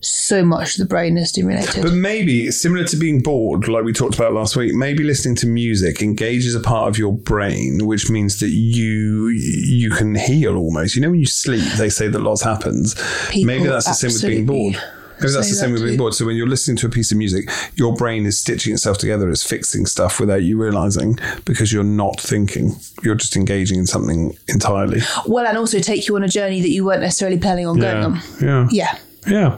[0.00, 1.82] so much of the brain is stimulated.
[1.82, 5.46] But maybe similar to being bored, like we talked about last week, maybe listening to
[5.46, 10.94] music engages a part of your brain, which means that you you can heal almost.
[10.94, 12.94] You know, when you sleep, they say that lots happens.
[13.30, 14.82] People maybe that's the same with being bored.
[15.20, 16.14] Maybe that's the same that with being bored.
[16.14, 19.28] So when you're listening to a piece of music, your brain is stitching itself together,
[19.30, 22.74] it's fixing stuff without you realizing because you're not thinking.
[23.02, 25.00] You're just engaging in something entirely.
[25.26, 28.04] well, and also take you on a journey that you weren't necessarily planning on going
[28.04, 28.20] on.
[28.40, 28.68] Yeah.
[28.70, 28.98] Yeah.
[29.26, 29.56] Yeah.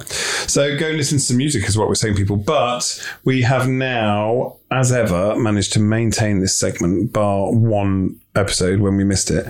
[0.49, 2.37] So go and listen to some music is what we're saying, people.
[2.37, 8.97] But we have now, as ever, managed to maintain this segment bar one episode when
[8.97, 9.45] we missed it,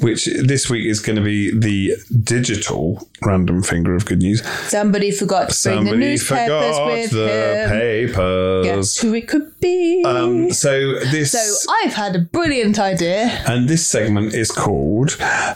[0.00, 4.46] which this week is going to be the digital random finger of good news.
[4.68, 7.70] Somebody forgot to bring the Somebody newspapers forgot with the him.
[7.70, 8.66] papers.
[8.66, 10.02] Guess who it could be?
[10.04, 13.28] Um, so this so I've had a brilliant idea.
[13.46, 15.10] and this segment is called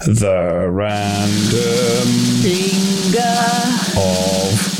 [0.06, 2.08] the random
[2.40, 3.20] Finger
[4.00, 4.79] of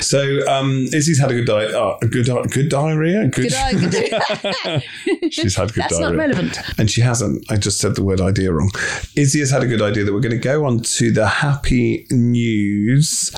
[0.00, 3.28] So um, Izzy's had a good diet, uh, a good good diarrhea.
[3.28, 6.16] Good, Good eye, good she's had good That's diarrhea.
[6.16, 6.58] not relevant.
[6.78, 7.50] And she hasn't.
[7.50, 8.70] I just said the word idea wrong.
[9.16, 12.06] Izzy has had a good idea that we're going to go on to the Happy
[12.10, 13.30] News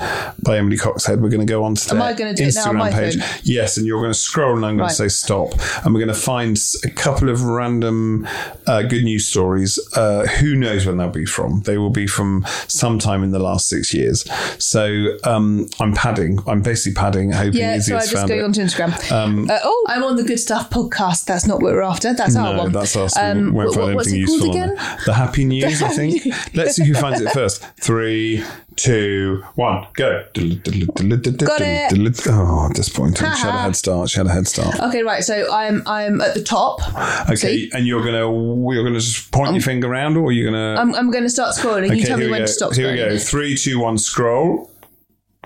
[0.43, 1.21] by Emily Coxhead.
[1.21, 2.79] We're going to go on to Am their I gonna do it now on Instagram
[2.79, 3.17] my page.
[3.19, 3.41] phone?
[3.45, 4.89] Yes, and you're going to scroll and I'm going Right.
[4.91, 5.53] to say stop.
[5.85, 8.27] And we're going to find a couple of random
[8.67, 9.79] uh, good news stories.
[9.97, 11.63] Uh, who knows when they'll be from?
[11.63, 14.25] They will be from sometime in the last six years.
[14.63, 16.39] So um, I'm padding.
[16.47, 18.43] I'm basically padding, hoping Yeah, Izzy so I just go it.
[18.43, 19.13] onto Instagram.
[19.13, 21.25] Um, uh, oh, I'm on the Good Stuff podcast.
[21.25, 22.13] That's not what we're after.
[22.15, 22.73] That's our one.
[22.73, 23.17] that's us.
[23.17, 24.75] Um, we won't find what's anything useful again?
[25.07, 26.23] The Happy News, I think.
[26.55, 27.63] Let's see who finds it first.
[27.81, 28.45] Three,
[28.77, 30.25] two, one, go.
[30.35, 32.27] Got it.
[32.29, 33.17] Oh, disappointing.
[33.17, 34.11] She had a head start.
[34.11, 34.79] She had a head start.
[34.81, 35.23] Okay, right.
[35.25, 36.81] So I'm I'm at the top.
[37.25, 37.71] Okay, See?
[37.73, 38.31] and you're gonna
[38.73, 40.81] you're gonna just point your finger around, or you're gonna.
[40.81, 41.87] I'm, I'm going to start scrolling.
[41.87, 42.47] okay, you tell me when go.
[42.47, 43.19] to stop Here we go.
[43.19, 43.99] Three, two, one.
[43.99, 44.71] Scroll.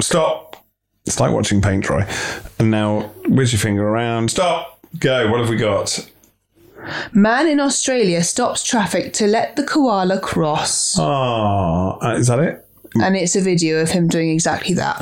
[0.01, 0.65] Stop.
[1.07, 2.09] It's like watching paint dry.
[2.59, 4.31] And now, whiz your finger around.
[4.31, 4.79] Stop.
[4.99, 5.31] Go.
[5.31, 6.11] What have we got?
[7.13, 12.65] Man in Australia stops traffic to let the koala cross, Oh, uh, is that it?
[13.03, 14.99] and it's a video of him doing exactly that.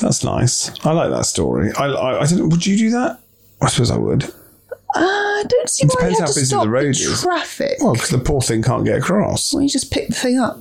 [0.00, 0.70] That's nice.
[0.84, 1.72] I like that story.
[1.72, 2.50] I, I, I don't.
[2.50, 3.18] Would you do that?
[3.60, 4.24] I suppose I would.
[4.24, 7.18] Uh, I don't see why depends you how have to busy stop the road the
[7.20, 7.76] traffic.
[7.80, 9.52] Well, because the poor thing can't get across.
[9.52, 10.58] Why don't you just pick the thing up,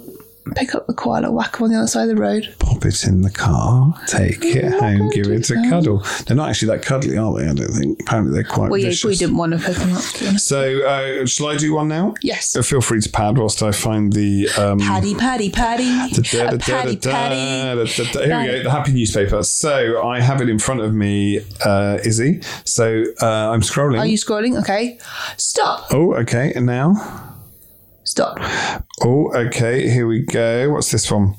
[0.56, 2.54] pick up the koala, whack him on the other side of the road?
[2.60, 6.04] Pop it in the car, take it home, give it a cuddle.
[6.26, 7.48] They're not actually that cuddly, are they?
[7.48, 8.00] I don't think.
[8.02, 9.02] Apparently, they're quite Well, yeah, vicious.
[9.02, 10.02] probably didn't want to pick them up.
[10.04, 10.40] To.
[10.40, 12.14] So, uh, shall I do one now?
[12.22, 12.56] Yes.
[12.56, 14.50] Uh, feel free to pad whilst I find the.
[14.58, 15.84] Um, Paddy, paddy, paddy,
[16.14, 19.44] da- da- da- paddy, da- Here we go, the happy newspaper.
[19.44, 22.42] So I have it in front of me, uh, Izzy.
[22.66, 24.00] So uh, I'm scrolling.
[24.00, 24.60] Are you scrolling?
[24.60, 25.00] Okay,
[25.38, 26.54] stop, oh, okay.
[26.56, 27.27] And now.
[28.18, 28.40] Stop.
[29.04, 29.88] Oh, okay.
[29.90, 30.72] Here we go.
[30.72, 31.36] What's this one?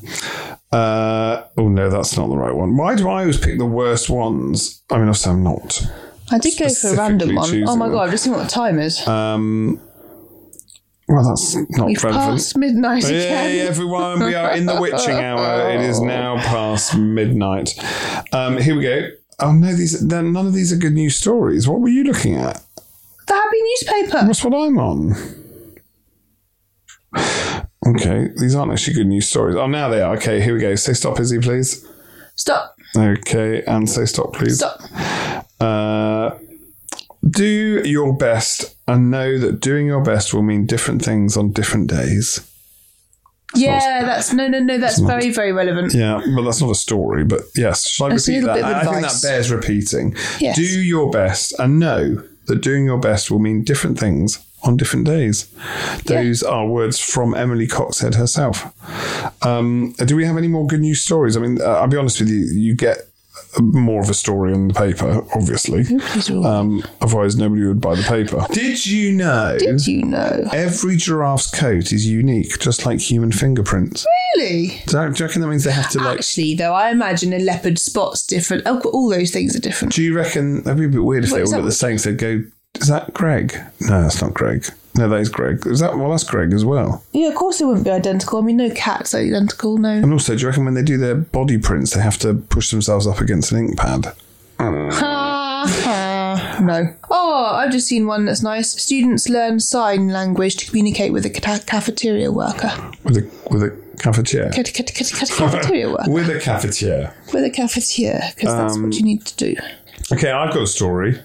[0.71, 2.77] Uh, oh no, that's not the right one.
[2.77, 4.83] Why do I always pick the worst ones?
[4.91, 5.83] I mean, obviously I'm not.
[6.31, 7.65] I did go for a random one.
[7.67, 9.07] Oh my god, I've just seen what the time is.
[9.09, 9.81] Um,
[11.09, 12.37] well, that's not We've relevant.
[12.37, 13.45] passed midnight again.
[13.45, 15.71] Hey everyone, we are in the witching hour.
[15.71, 17.71] It is now past midnight.
[18.33, 19.09] Um, here we go.
[19.41, 21.67] Oh no, these then none of these are good news stories.
[21.67, 22.63] What were you looking at?
[23.27, 24.27] The happy newspaper.
[24.27, 25.15] That's what I'm on.
[27.97, 29.57] Okay, these aren't actually good news stories.
[29.57, 30.17] Oh, now they are.
[30.17, 30.75] Okay, here we go.
[30.75, 31.87] Say stop, Izzy, please.
[32.35, 34.57] Stop, Okay, and say stop, please.
[34.59, 34.81] stop.
[35.61, 36.31] Uh,
[37.29, 41.89] do your best and know that doing your best will mean different things on different
[41.89, 42.41] days.
[43.55, 44.79] Yeah, that's no, no, no.
[44.79, 45.95] That's very, very relevant.
[45.95, 47.89] Yeah, well, that's not a story, but yes.
[47.89, 48.63] Shall I That's repeat that?
[48.63, 50.15] I think that bears repeating.
[50.39, 50.55] Yes.
[50.57, 55.07] Do your best and know that doing your best will mean different things on different
[55.07, 55.49] days.
[56.05, 58.65] Those are words from Emily Coxhead herself.
[59.45, 61.37] Um, do we have any more good news stories?
[61.37, 62.99] I mean, uh, I'll be honest with you, you get
[63.61, 65.83] more of a story on the paper, obviously.
[65.85, 68.45] These are all- Um, otherwise, nobody would buy the paper.
[68.53, 69.57] Did you know?
[69.59, 70.49] Did you know?
[70.53, 74.05] Every giraffe's coat is unique, just like human fingerprints.
[74.37, 74.83] Really?
[74.87, 77.33] Do you do you reckon that means they have to like Actually, though, I imagine
[77.33, 78.65] a leopard spot's different.
[78.67, 79.95] Oh, all those things are different.
[79.95, 81.57] Do you reckon that'd be a bit weird if What they all that?
[81.59, 81.97] looked the same?
[81.99, 82.43] So they'd go,
[82.77, 83.55] is that Greg?
[83.81, 84.67] No, that's not Greg.
[84.95, 85.65] No, that is Greg.
[85.67, 86.11] Is that well?
[86.11, 87.05] That's Greg as well.
[87.13, 88.41] Yeah, of course they wouldn't be identical.
[88.41, 89.79] I mean, no cats are identical.
[89.79, 89.91] No.
[89.91, 92.71] And also, do you reckon when they do their body prints, they have to push
[92.71, 94.13] themselves up against an ink pad?
[94.61, 94.91] no.
[97.11, 98.73] Oh, I've just seen one that's nice.
[98.73, 102.73] Students learn sign language to communicate with a ca- cafeteria worker.
[103.05, 104.53] with a with a cafetiere.
[104.53, 106.11] Ca- ca- ca- ca- Cafeteria worker.
[106.11, 107.13] with a cafetiere.
[107.33, 109.55] With a cafetiere, because that's Um, what you need to do.
[110.11, 111.21] Okay, I've got a story.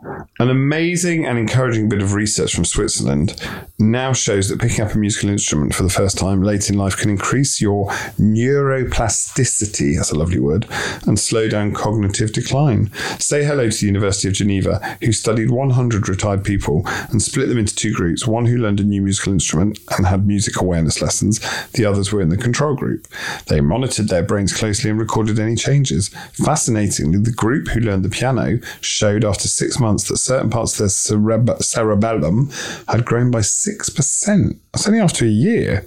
[0.00, 3.34] An amazing and encouraging bit of research from Switzerland
[3.80, 6.96] now shows that picking up a musical instrument for the first time late in life
[6.96, 7.88] can increase your
[8.20, 10.66] neuroplasticity, that's a lovely word,
[11.08, 12.92] and slow down cognitive decline.
[13.18, 17.58] Say hello to the University of Geneva, who studied 100 retired people and split them
[17.58, 21.40] into two groups one who learned a new musical instrument and had music awareness lessons,
[21.72, 23.08] the others were in the control group.
[23.46, 26.08] They monitored their brains closely and recorded any changes.
[26.34, 30.78] Fascinatingly, the group who learned the piano showed after six months that certain parts of
[30.78, 32.50] their cereb- cerebellum
[32.88, 34.58] had grown by 6%.
[34.72, 35.86] That's only after a year.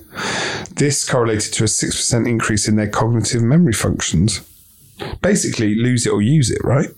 [0.72, 4.42] This correlated to a 6% increase in their cognitive memory functions.
[5.22, 6.90] Basically, lose it or use it, right?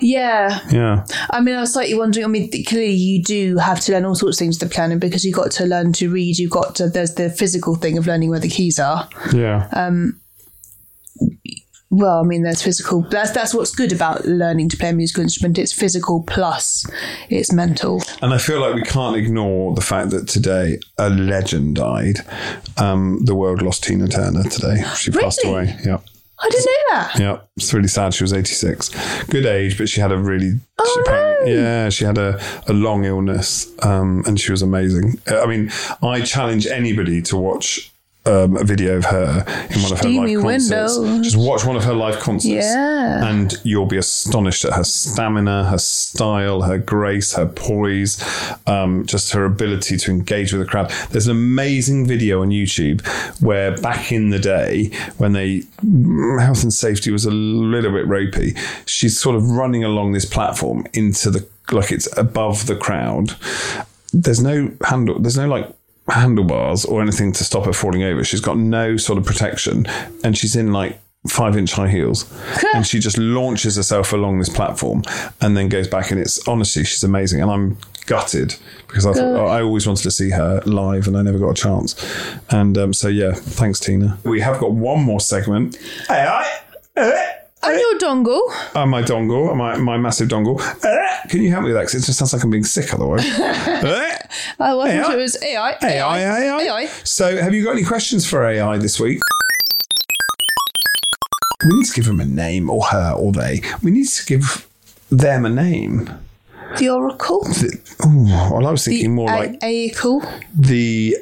[0.00, 0.60] Yeah.
[0.70, 1.06] Yeah.
[1.30, 2.24] I mean, I was slightly wondering.
[2.24, 4.96] I mean, clearly you do have to learn all sorts of things with the piano
[4.96, 6.38] because you've got to learn to read.
[6.38, 6.88] You've got to.
[6.88, 9.08] There's the physical thing of learning where the keys are.
[9.32, 9.68] Yeah.
[9.72, 10.20] Um,
[11.92, 13.02] Well, I mean, there's physical.
[13.02, 15.58] That's that's what's good about learning to play a musical instrument.
[15.58, 16.86] It's physical plus
[17.28, 18.02] it's mental.
[18.22, 22.20] And I feel like we can't ignore the fact that today a legend died.
[22.78, 24.82] Um, the world lost Tina Turner today.
[24.96, 25.76] She passed away.
[25.84, 25.98] Yeah.
[26.38, 27.20] I didn't know that.
[27.20, 28.14] Yeah, it's really sad.
[28.14, 29.24] She was 86.
[29.26, 30.58] Good age, but she had a really.
[30.78, 31.32] Oh, she no.
[31.46, 35.20] Yeah, she had a, a long illness um, and she was amazing.
[35.28, 35.70] I mean,
[36.02, 37.91] I challenge anybody to watch.
[38.24, 40.96] Um, a video of her in one of her Steamy live concerts.
[40.96, 41.24] windows.
[41.24, 43.28] Just watch one of her live concerts, Yeah.
[43.28, 48.22] and you'll be astonished at her stamina, her style, her grace, her poise,
[48.68, 50.92] um, just her ability to engage with the crowd.
[51.10, 53.04] There's an amazing video on YouTube
[53.42, 55.64] where back in the day, when they
[56.38, 58.54] health and safety was a little bit ropey,
[58.86, 63.34] she's sort of running along this platform into the like it's above the crowd.
[64.12, 65.18] There's no handle.
[65.18, 65.68] There's no like
[66.12, 68.24] handlebars or anything to stop her falling over.
[68.24, 69.86] She's got no sort of protection,
[70.22, 70.98] and she's in like
[71.28, 72.30] five inch high heels,
[72.74, 75.02] and she just launches herself along this platform
[75.40, 76.10] and then goes back.
[76.10, 78.56] And it's honestly, she's amazing, and I'm gutted
[78.88, 81.54] because I thought, I always wanted to see her live, and I never got a
[81.54, 81.94] chance.
[82.50, 84.18] And um, so yeah, thanks Tina.
[84.24, 85.76] We have got one more segment.
[86.08, 86.26] Hey,
[86.96, 87.28] I.
[87.64, 88.40] On your dongle.
[88.74, 90.60] Uh, my dongle, my, my massive dongle.
[90.84, 91.84] Uh, can you help me with that?
[91.84, 93.24] 'Cause it just sounds like I'm being sick otherwise.
[93.38, 94.16] Uh,
[94.60, 95.02] I wasn't AI.
[95.04, 95.76] sure it was AI.
[95.82, 96.62] AI, AI.
[96.62, 96.86] AI.
[97.04, 99.20] So, have you got any questions for AI this week?
[101.64, 103.62] We need to give them a name, or her, or they.
[103.82, 104.66] We need to give
[105.10, 106.10] them a name.
[106.78, 107.46] The Oracle.
[108.04, 110.26] Ooh, well, I was thinking more like Aicle.
[110.52, 111.16] the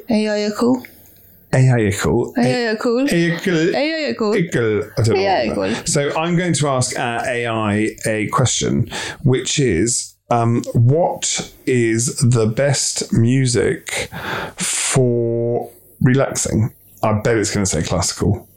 [1.51, 2.33] Aicle.
[2.35, 3.07] AIical.
[3.09, 3.73] Aicle.
[3.73, 3.73] AIical.
[3.75, 4.49] Aicle.
[4.49, 4.91] Ickle.
[4.97, 5.87] I don't know Yeah, what that- ickle.
[5.87, 8.89] So I'm going to ask our AI a question,
[9.23, 14.09] which is um, what is the best music
[14.57, 15.69] for
[16.01, 16.73] relaxing?
[17.03, 18.47] I bet it's going to say classical.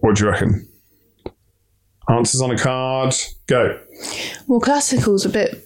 [0.00, 0.66] What do you reckon?
[2.08, 3.14] Answers on a card.
[3.46, 3.78] Go.
[4.48, 5.64] Well, classical's a bit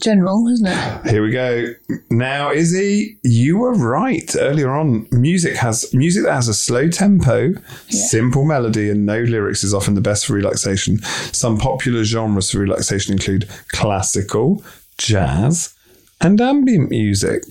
[0.00, 1.06] general, isn't it?
[1.10, 1.66] Here we go.
[2.10, 5.06] Now, Izzie, you were right earlier on.
[5.10, 7.52] Music has music that has a slow tempo,
[7.88, 10.98] simple melody, and no lyrics is often the best for relaxation.
[11.32, 14.64] Some popular genres for relaxation include classical,
[14.98, 15.74] jazz,
[16.20, 17.42] and ambient music.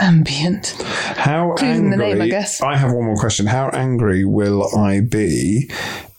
[0.00, 0.74] Ambient.
[0.82, 2.08] How Including the angry?
[2.14, 2.60] name, I guess.
[2.60, 3.46] I have one more question.
[3.46, 5.70] How angry will I be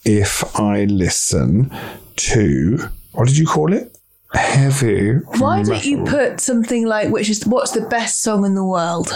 [0.06, 1.70] if I listen
[2.16, 2.78] to
[3.14, 3.98] what did you call it?
[4.34, 5.14] Heavy.
[5.38, 9.12] Why don't you put something like which is what's the best song in the world?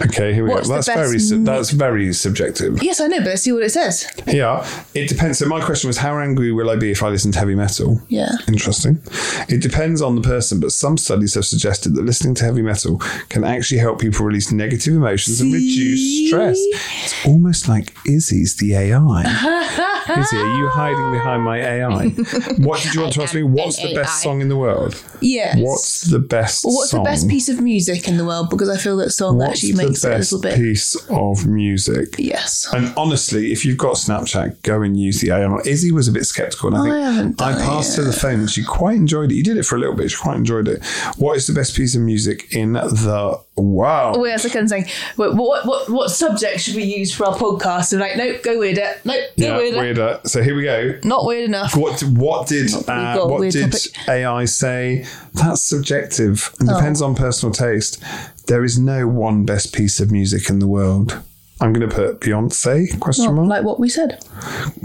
[0.00, 0.74] Okay, here we What's go.
[0.74, 2.82] That's very su- mu- that's very subjective.
[2.82, 4.06] Yes, I know, but let's see what it says.
[4.26, 5.38] Yeah, it depends.
[5.38, 8.00] So my question was, how angry will I be if I listen to heavy metal?
[8.08, 8.30] Yeah.
[8.46, 9.00] Interesting.
[9.48, 12.98] It depends on the person, but some studies have suggested that listening to heavy metal
[13.28, 16.56] can actually help people release negative emotions and reduce stress.
[17.04, 19.22] It's almost like Izzie's the AI.
[20.08, 22.08] Izzie, are you hiding behind my AI?
[22.58, 23.42] What did you want to ask me?
[23.42, 24.22] What's the best AI.
[24.30, 25.02] song in the world?
[25.20, 25.58] Yes.
[25.60, 27.04] What's the best Well, what's song?
[27.04, 28.50] the best piece of music in the world?
[28.50, 30.54] Because I feel that song What's actually makes it a little bit.
[30.56, 32.14] piece of music?
[32.18, 32.68] Yes.
[32.72, 35.58] And honestly, if you've got Snapchat, go and use the AI.
[35.64, 38.40] Izzie was a bit skeptical, and I think I haven't I passed her the phone,
[38.40, 39.34] and she quite enjoyed it.
[39.34, 40.84] You did it for a little bit; she quite enjoyed it.
[41.16, 44.16] What is the best piece of music in the world?
[44.18, 47.34] Oh, yes, I can saying, what, what, what, what subject should we use for our
[47.34, 47.92] podcast?
[47.92, 48.94] And like, nope, go weirder.
[49.04, 49.78] Nope, go yeah, weirder.
[49.78, 50.20] weirder.
[50.24, 50.98] So here we go.
[51.04, 51.76] Not weird enough.
[51.76, 54.08] What what did uh, what did topic.
[54.08, 55.04] AI say?
[55.34, 56.74] That's subjective and Oh.
[56.76, 58.02] depends on personal taste.
[58.46, 61.20] There is no one best piece of music in the world.
[61.60, 63.48] I'm going to put Beyonce question mark.
[63.48, 64.20] like what we said.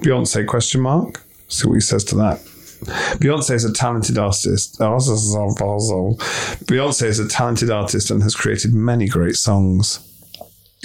[0.01, 1.23] Beyonce question mark.
[1.47, 2.41] See what he says to that.
[3.19, 4.80] Beyonce is a talented artist.
[6.65, 10.10] Beyonce is a talented artist and has created many great songs.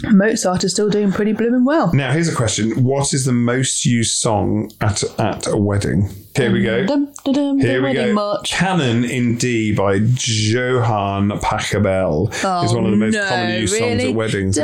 [0.04, 1.92] Mozart is still doing pretty blooming well.
[1.92, 6.10] Now, here's a question: What is the most used song at at a wedding?
[6.36, 6.86] Here we go.
[6.86, 8.38] Dum, dum, dum, Here we go.
[8.44, 12.32] Canon in D by Johann Pachelbel
[12.64, 14.58] is one of the most Oh, no, commonly used songs at weddings.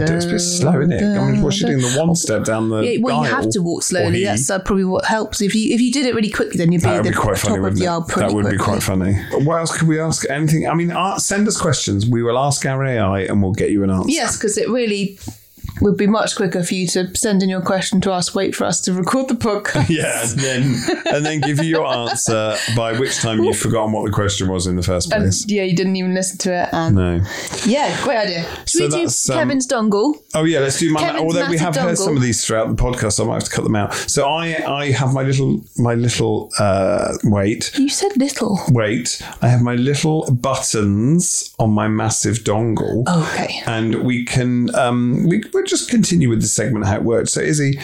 [0.00, 1.02] It's a bit slow, isn't it?
[1.02, 1.78] I mean, what's she doing?
[1.78, 4.24] The one step down the Yeah, well, you have to walk slowly.
[4.24, 5.40] That's uh, probably what helps.
[5.40, 7.36] If you if you did it really quickly, then you'd be at the be quite
[7.36, 9.14] top funny, of the pretty That would be quite funny.
[9.44, 10.28] What else could we ask?
[10.30, 10.68] Anything?
[10.68, 12.06] I mean, uh, send us questions.
[12.06, 14.10] We will ask our AI and we'll get you an answer.
[14.10, 15.18] Yes, because it really
[15.80, 18.64] would be much quicker for you to send in your question to us, wait for
[18.64, 19.88] us to record the podcast.
[19.98, 20.74] Yeah, and then
[21.14, 24.66] and then give you your answer by which time you've forgotten what the question was
[24.66, 25.44] in the first And place.
[25.48, 26.68] yeah, you didn't even listen to it.
[26.72, 27.20] And No.
[27.66, 28.42] yeah, great idea.
[28.66, 30.14] Should So we do um, Kevin's dongle?
[30.34, 31.16] Oh yeah, let's do my.
[31.18, 33.50] Although we have heard some of these throughout the podcast, so I might have to
[33.50, 33.94] cut them out.
[33.94, 34.46] So I
[34.82, 38.58] I have my little my little uh, wait You said little.
[38.70, 39.22] wait.
[39.42, 43.06] I have my little buttons on my massive dongle.
[43.08, 43.60] Okay.
[43.66, 47.32] and we can um, we, we'll just continue with the segment how it works.
[47.32, 47.78] So Izzie,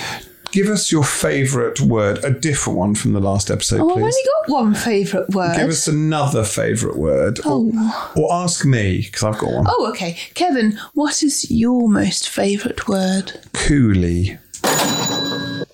[0.52, 4.12] Give us your favourite word, a different one from the last episode, Oh, I've only
[4.12, 5.56] got one favourite word.
[5.56, 7.40] Give us another favourite word.
[7.40, 8.12] Or, oh.
[8.16, 9.66] or ask me, because I've got one.
[9.68, 10.16] oh, okay.
[10.34, 13.32] Kevin, what is your most favourite word?
[13.52, 14.38] Coolie.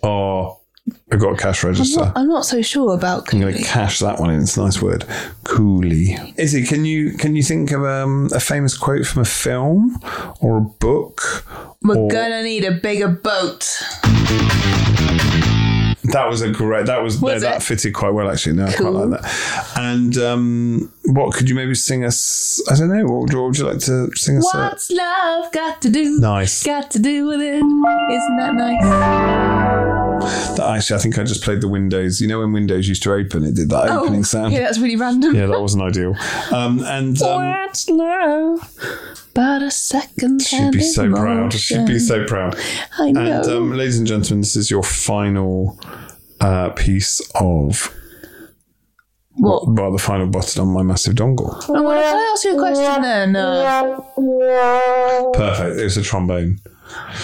[0.02, 0.59] Oh,
[1.12, 2.12] I've got a cash register.
[2.14, 4.42] I'm not so sure about I'm going to cash that one in.
[4.42, 5.00] It's a nice word.
[5.44, 6.34] Coolie.
[6.38, 9.98] Izzie, can you can you think of um, a famous quote from a film
[10.40, 11.44] or a book?
[11.82, 13.66] We're or- gonna need a bigger boat.
[16.12, 16.86] That was a great.
[16.86, 18.56] That was, Was no, that fitted quite well actually.
[18.56, 18.92] No, I Cool.
[18.92, 19.70] quite like that.
[19.76, 22.60] And um, what could you maybe sing us?
[22.70, 23.04] I don't know.
[23.04, 24.52] What would, what would you like to sing us?
[24.52, 26.18] a- What's love got to do?
[26.18, 26.64] Nice.
[26.64, 27.56] Got to do with it.
[27.56, 27.82] Isn't
[28.38, 29.49] that nice?
[30.56, 32.20] That- actually, I think I just played the Windows.
[32.20, 34.54] You know when Windows used to open, it did that opening sound.
[34.54, 35.34] Oh, yeah, that's really random.
[35.34, 36.14] Yeah, that wasn't ideal.
[36.52, 37.86] Um, and um, What's?
[39.32, 41.52] But a second she'd be so proud.
[41.52, 42.56] She'd be so proud.
[42.98, 43.40] I know.
[43.40, 45.78] And um, ladies and gentlemen, this is your final
[46.40, 47.94] uh, piece of
[49.32, 49.68] what?
[49.68, 51.54] well, the final button on my massive dongle.
[51.68, 53.36] Oh, well, can I ask you a question then?
[53.36, 54.00] Uh,
[55.32, 55.78] Perfect.
[55.80, 56.58] It was a trombone.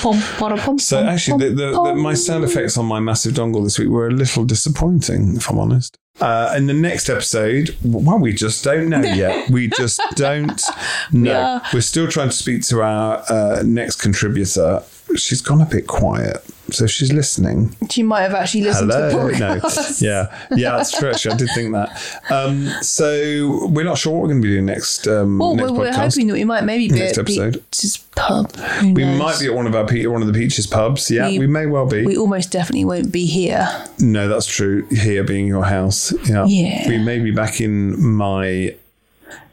[0.01, 3.35] pom, pom, pom, So pom, actually, the, the, the, my sound effects on my massive
[3.35, 5.97] dongle this week were a little disappointing, if I'm honest.
[6.21, 9.51] Uh, in the next episode, well, we just don't know yet.
[9.51, 10.63] We just don't
[11.13, 11.31] know.
[11.31, 11.67] Yeah.
[11.75, 14.83] We're still trying to speak to our uh, next contributor.
[15.17, 16.39] She's gone a bit quiet,
[16.71, 17.75] so she's listening.
[17.91, 19.29] She might have actually listened Hello.
[19.29, 19.55] to the No.
[19.61, 20.03] podcast.
[20.03, 20.37] Yeah.
[20.57, 21.11] Yeah, that's true.
[21.11, 22.21] Actually, I did think that.
[22.31, 25.07] Um, so we're not sure what we're going to be doing next.
[25.07, 27.55] Um, Well, next we're, hoping that we might maybe be Next at episode.
[27.71, 28.53] Peach's pub.
[28.83, 31.11] We might be at one of our one of the Peaches pubs.
[31.11, 32.05] Yeah, we, We- may well be.
[32.05, 33.69] We almost definitely won't be here.
[33.99, 34.87] No, that's true.
[34.89, 36.13] Here being your house.
[36.29, 36.45] Yeah.
[36.47, 36.89] Yeah.
[36.89, 38.75] We may be back in my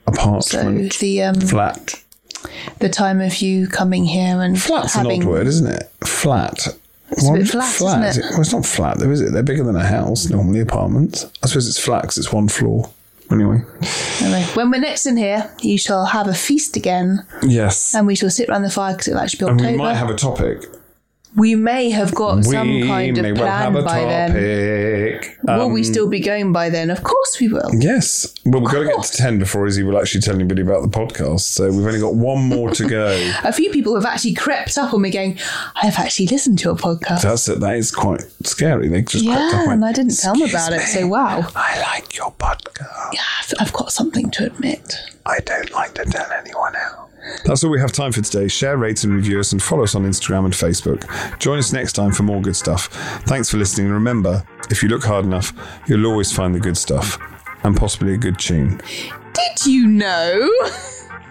[0.07, 1.95] So apartment the um, flat.
[2.79, 5.89] the time of you coming here and Flat's having an odd word, isn't it?
[6.05, 6.67] Flat.
[7.17, 8.31] It's a bit flat, isn't it?
[8.31, 9.31] Well, it's not flat, though, is it?
[9.33, 11.25] They're bigger than a house, normally apartments.
[11.43, 12.89] I suppose it's flat because it's one floor.
[13.31, 13.61] Anyway.
[14.21, 17.95] Anyway, when we're next in here, you shall have a feast again, Yes.
[17.95, 19.71] and we shall sit round the fire because it'll actually be and October.
[19.71, 20.65] we might have a topic.
[21.35, 25.19] We may have got some kind of well have plan a by then.
[25.47, 26.89] Um, Will we still be going by then?
[26.89, 27.69] Of course we will.
[27.73, 28.33] Yes.
[28.45, 30.87] Well, we've got to get to 10 before Izzie will actually tell anybody about the
[30.87, 31.41] podcast.
[31.41, 33.07] So we've only got one more to go.
[33.43, 35.39] A few people have actually crept up on me going,
[35.81, 37.23] I've actually listened to your podcast.
[37.23, 37.59] That's it.
[37.59, 38.87] That is quite scary.
[38.87, 41.07] They just crept up yeah, and and I didn't tell them about it, "Excuse so
[41.07, 41.45] wow.
[41.55, 43.13] I like your podcast.
[43.13, 44.95] Yeah, I've, I've got something to admit.
[45.25, 47.09] I don't like to tell anyone else.
[47.45, 48.47] That's all we have time for today.
[48.47, 51.39] Share, rate, and review us, and follow us on Instagram and Facebook.
[51.39, 52.87] Join us next time for more good stuff.
[53.25, 53.87] Thanks for listening.
[53.87, 55.53] And remember, if you look hard enough,
[55.87, 57.17] you'll always find the good stuff
[57.63, 58.81] and possibly a good tune.
[59.33, 60.51] Did you know?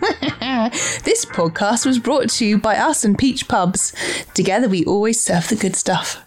[1.05, 3.95] this podcast was brought to you by us and Peach Pubs.
[4.35, 6.25] Together we always serve the good stuff.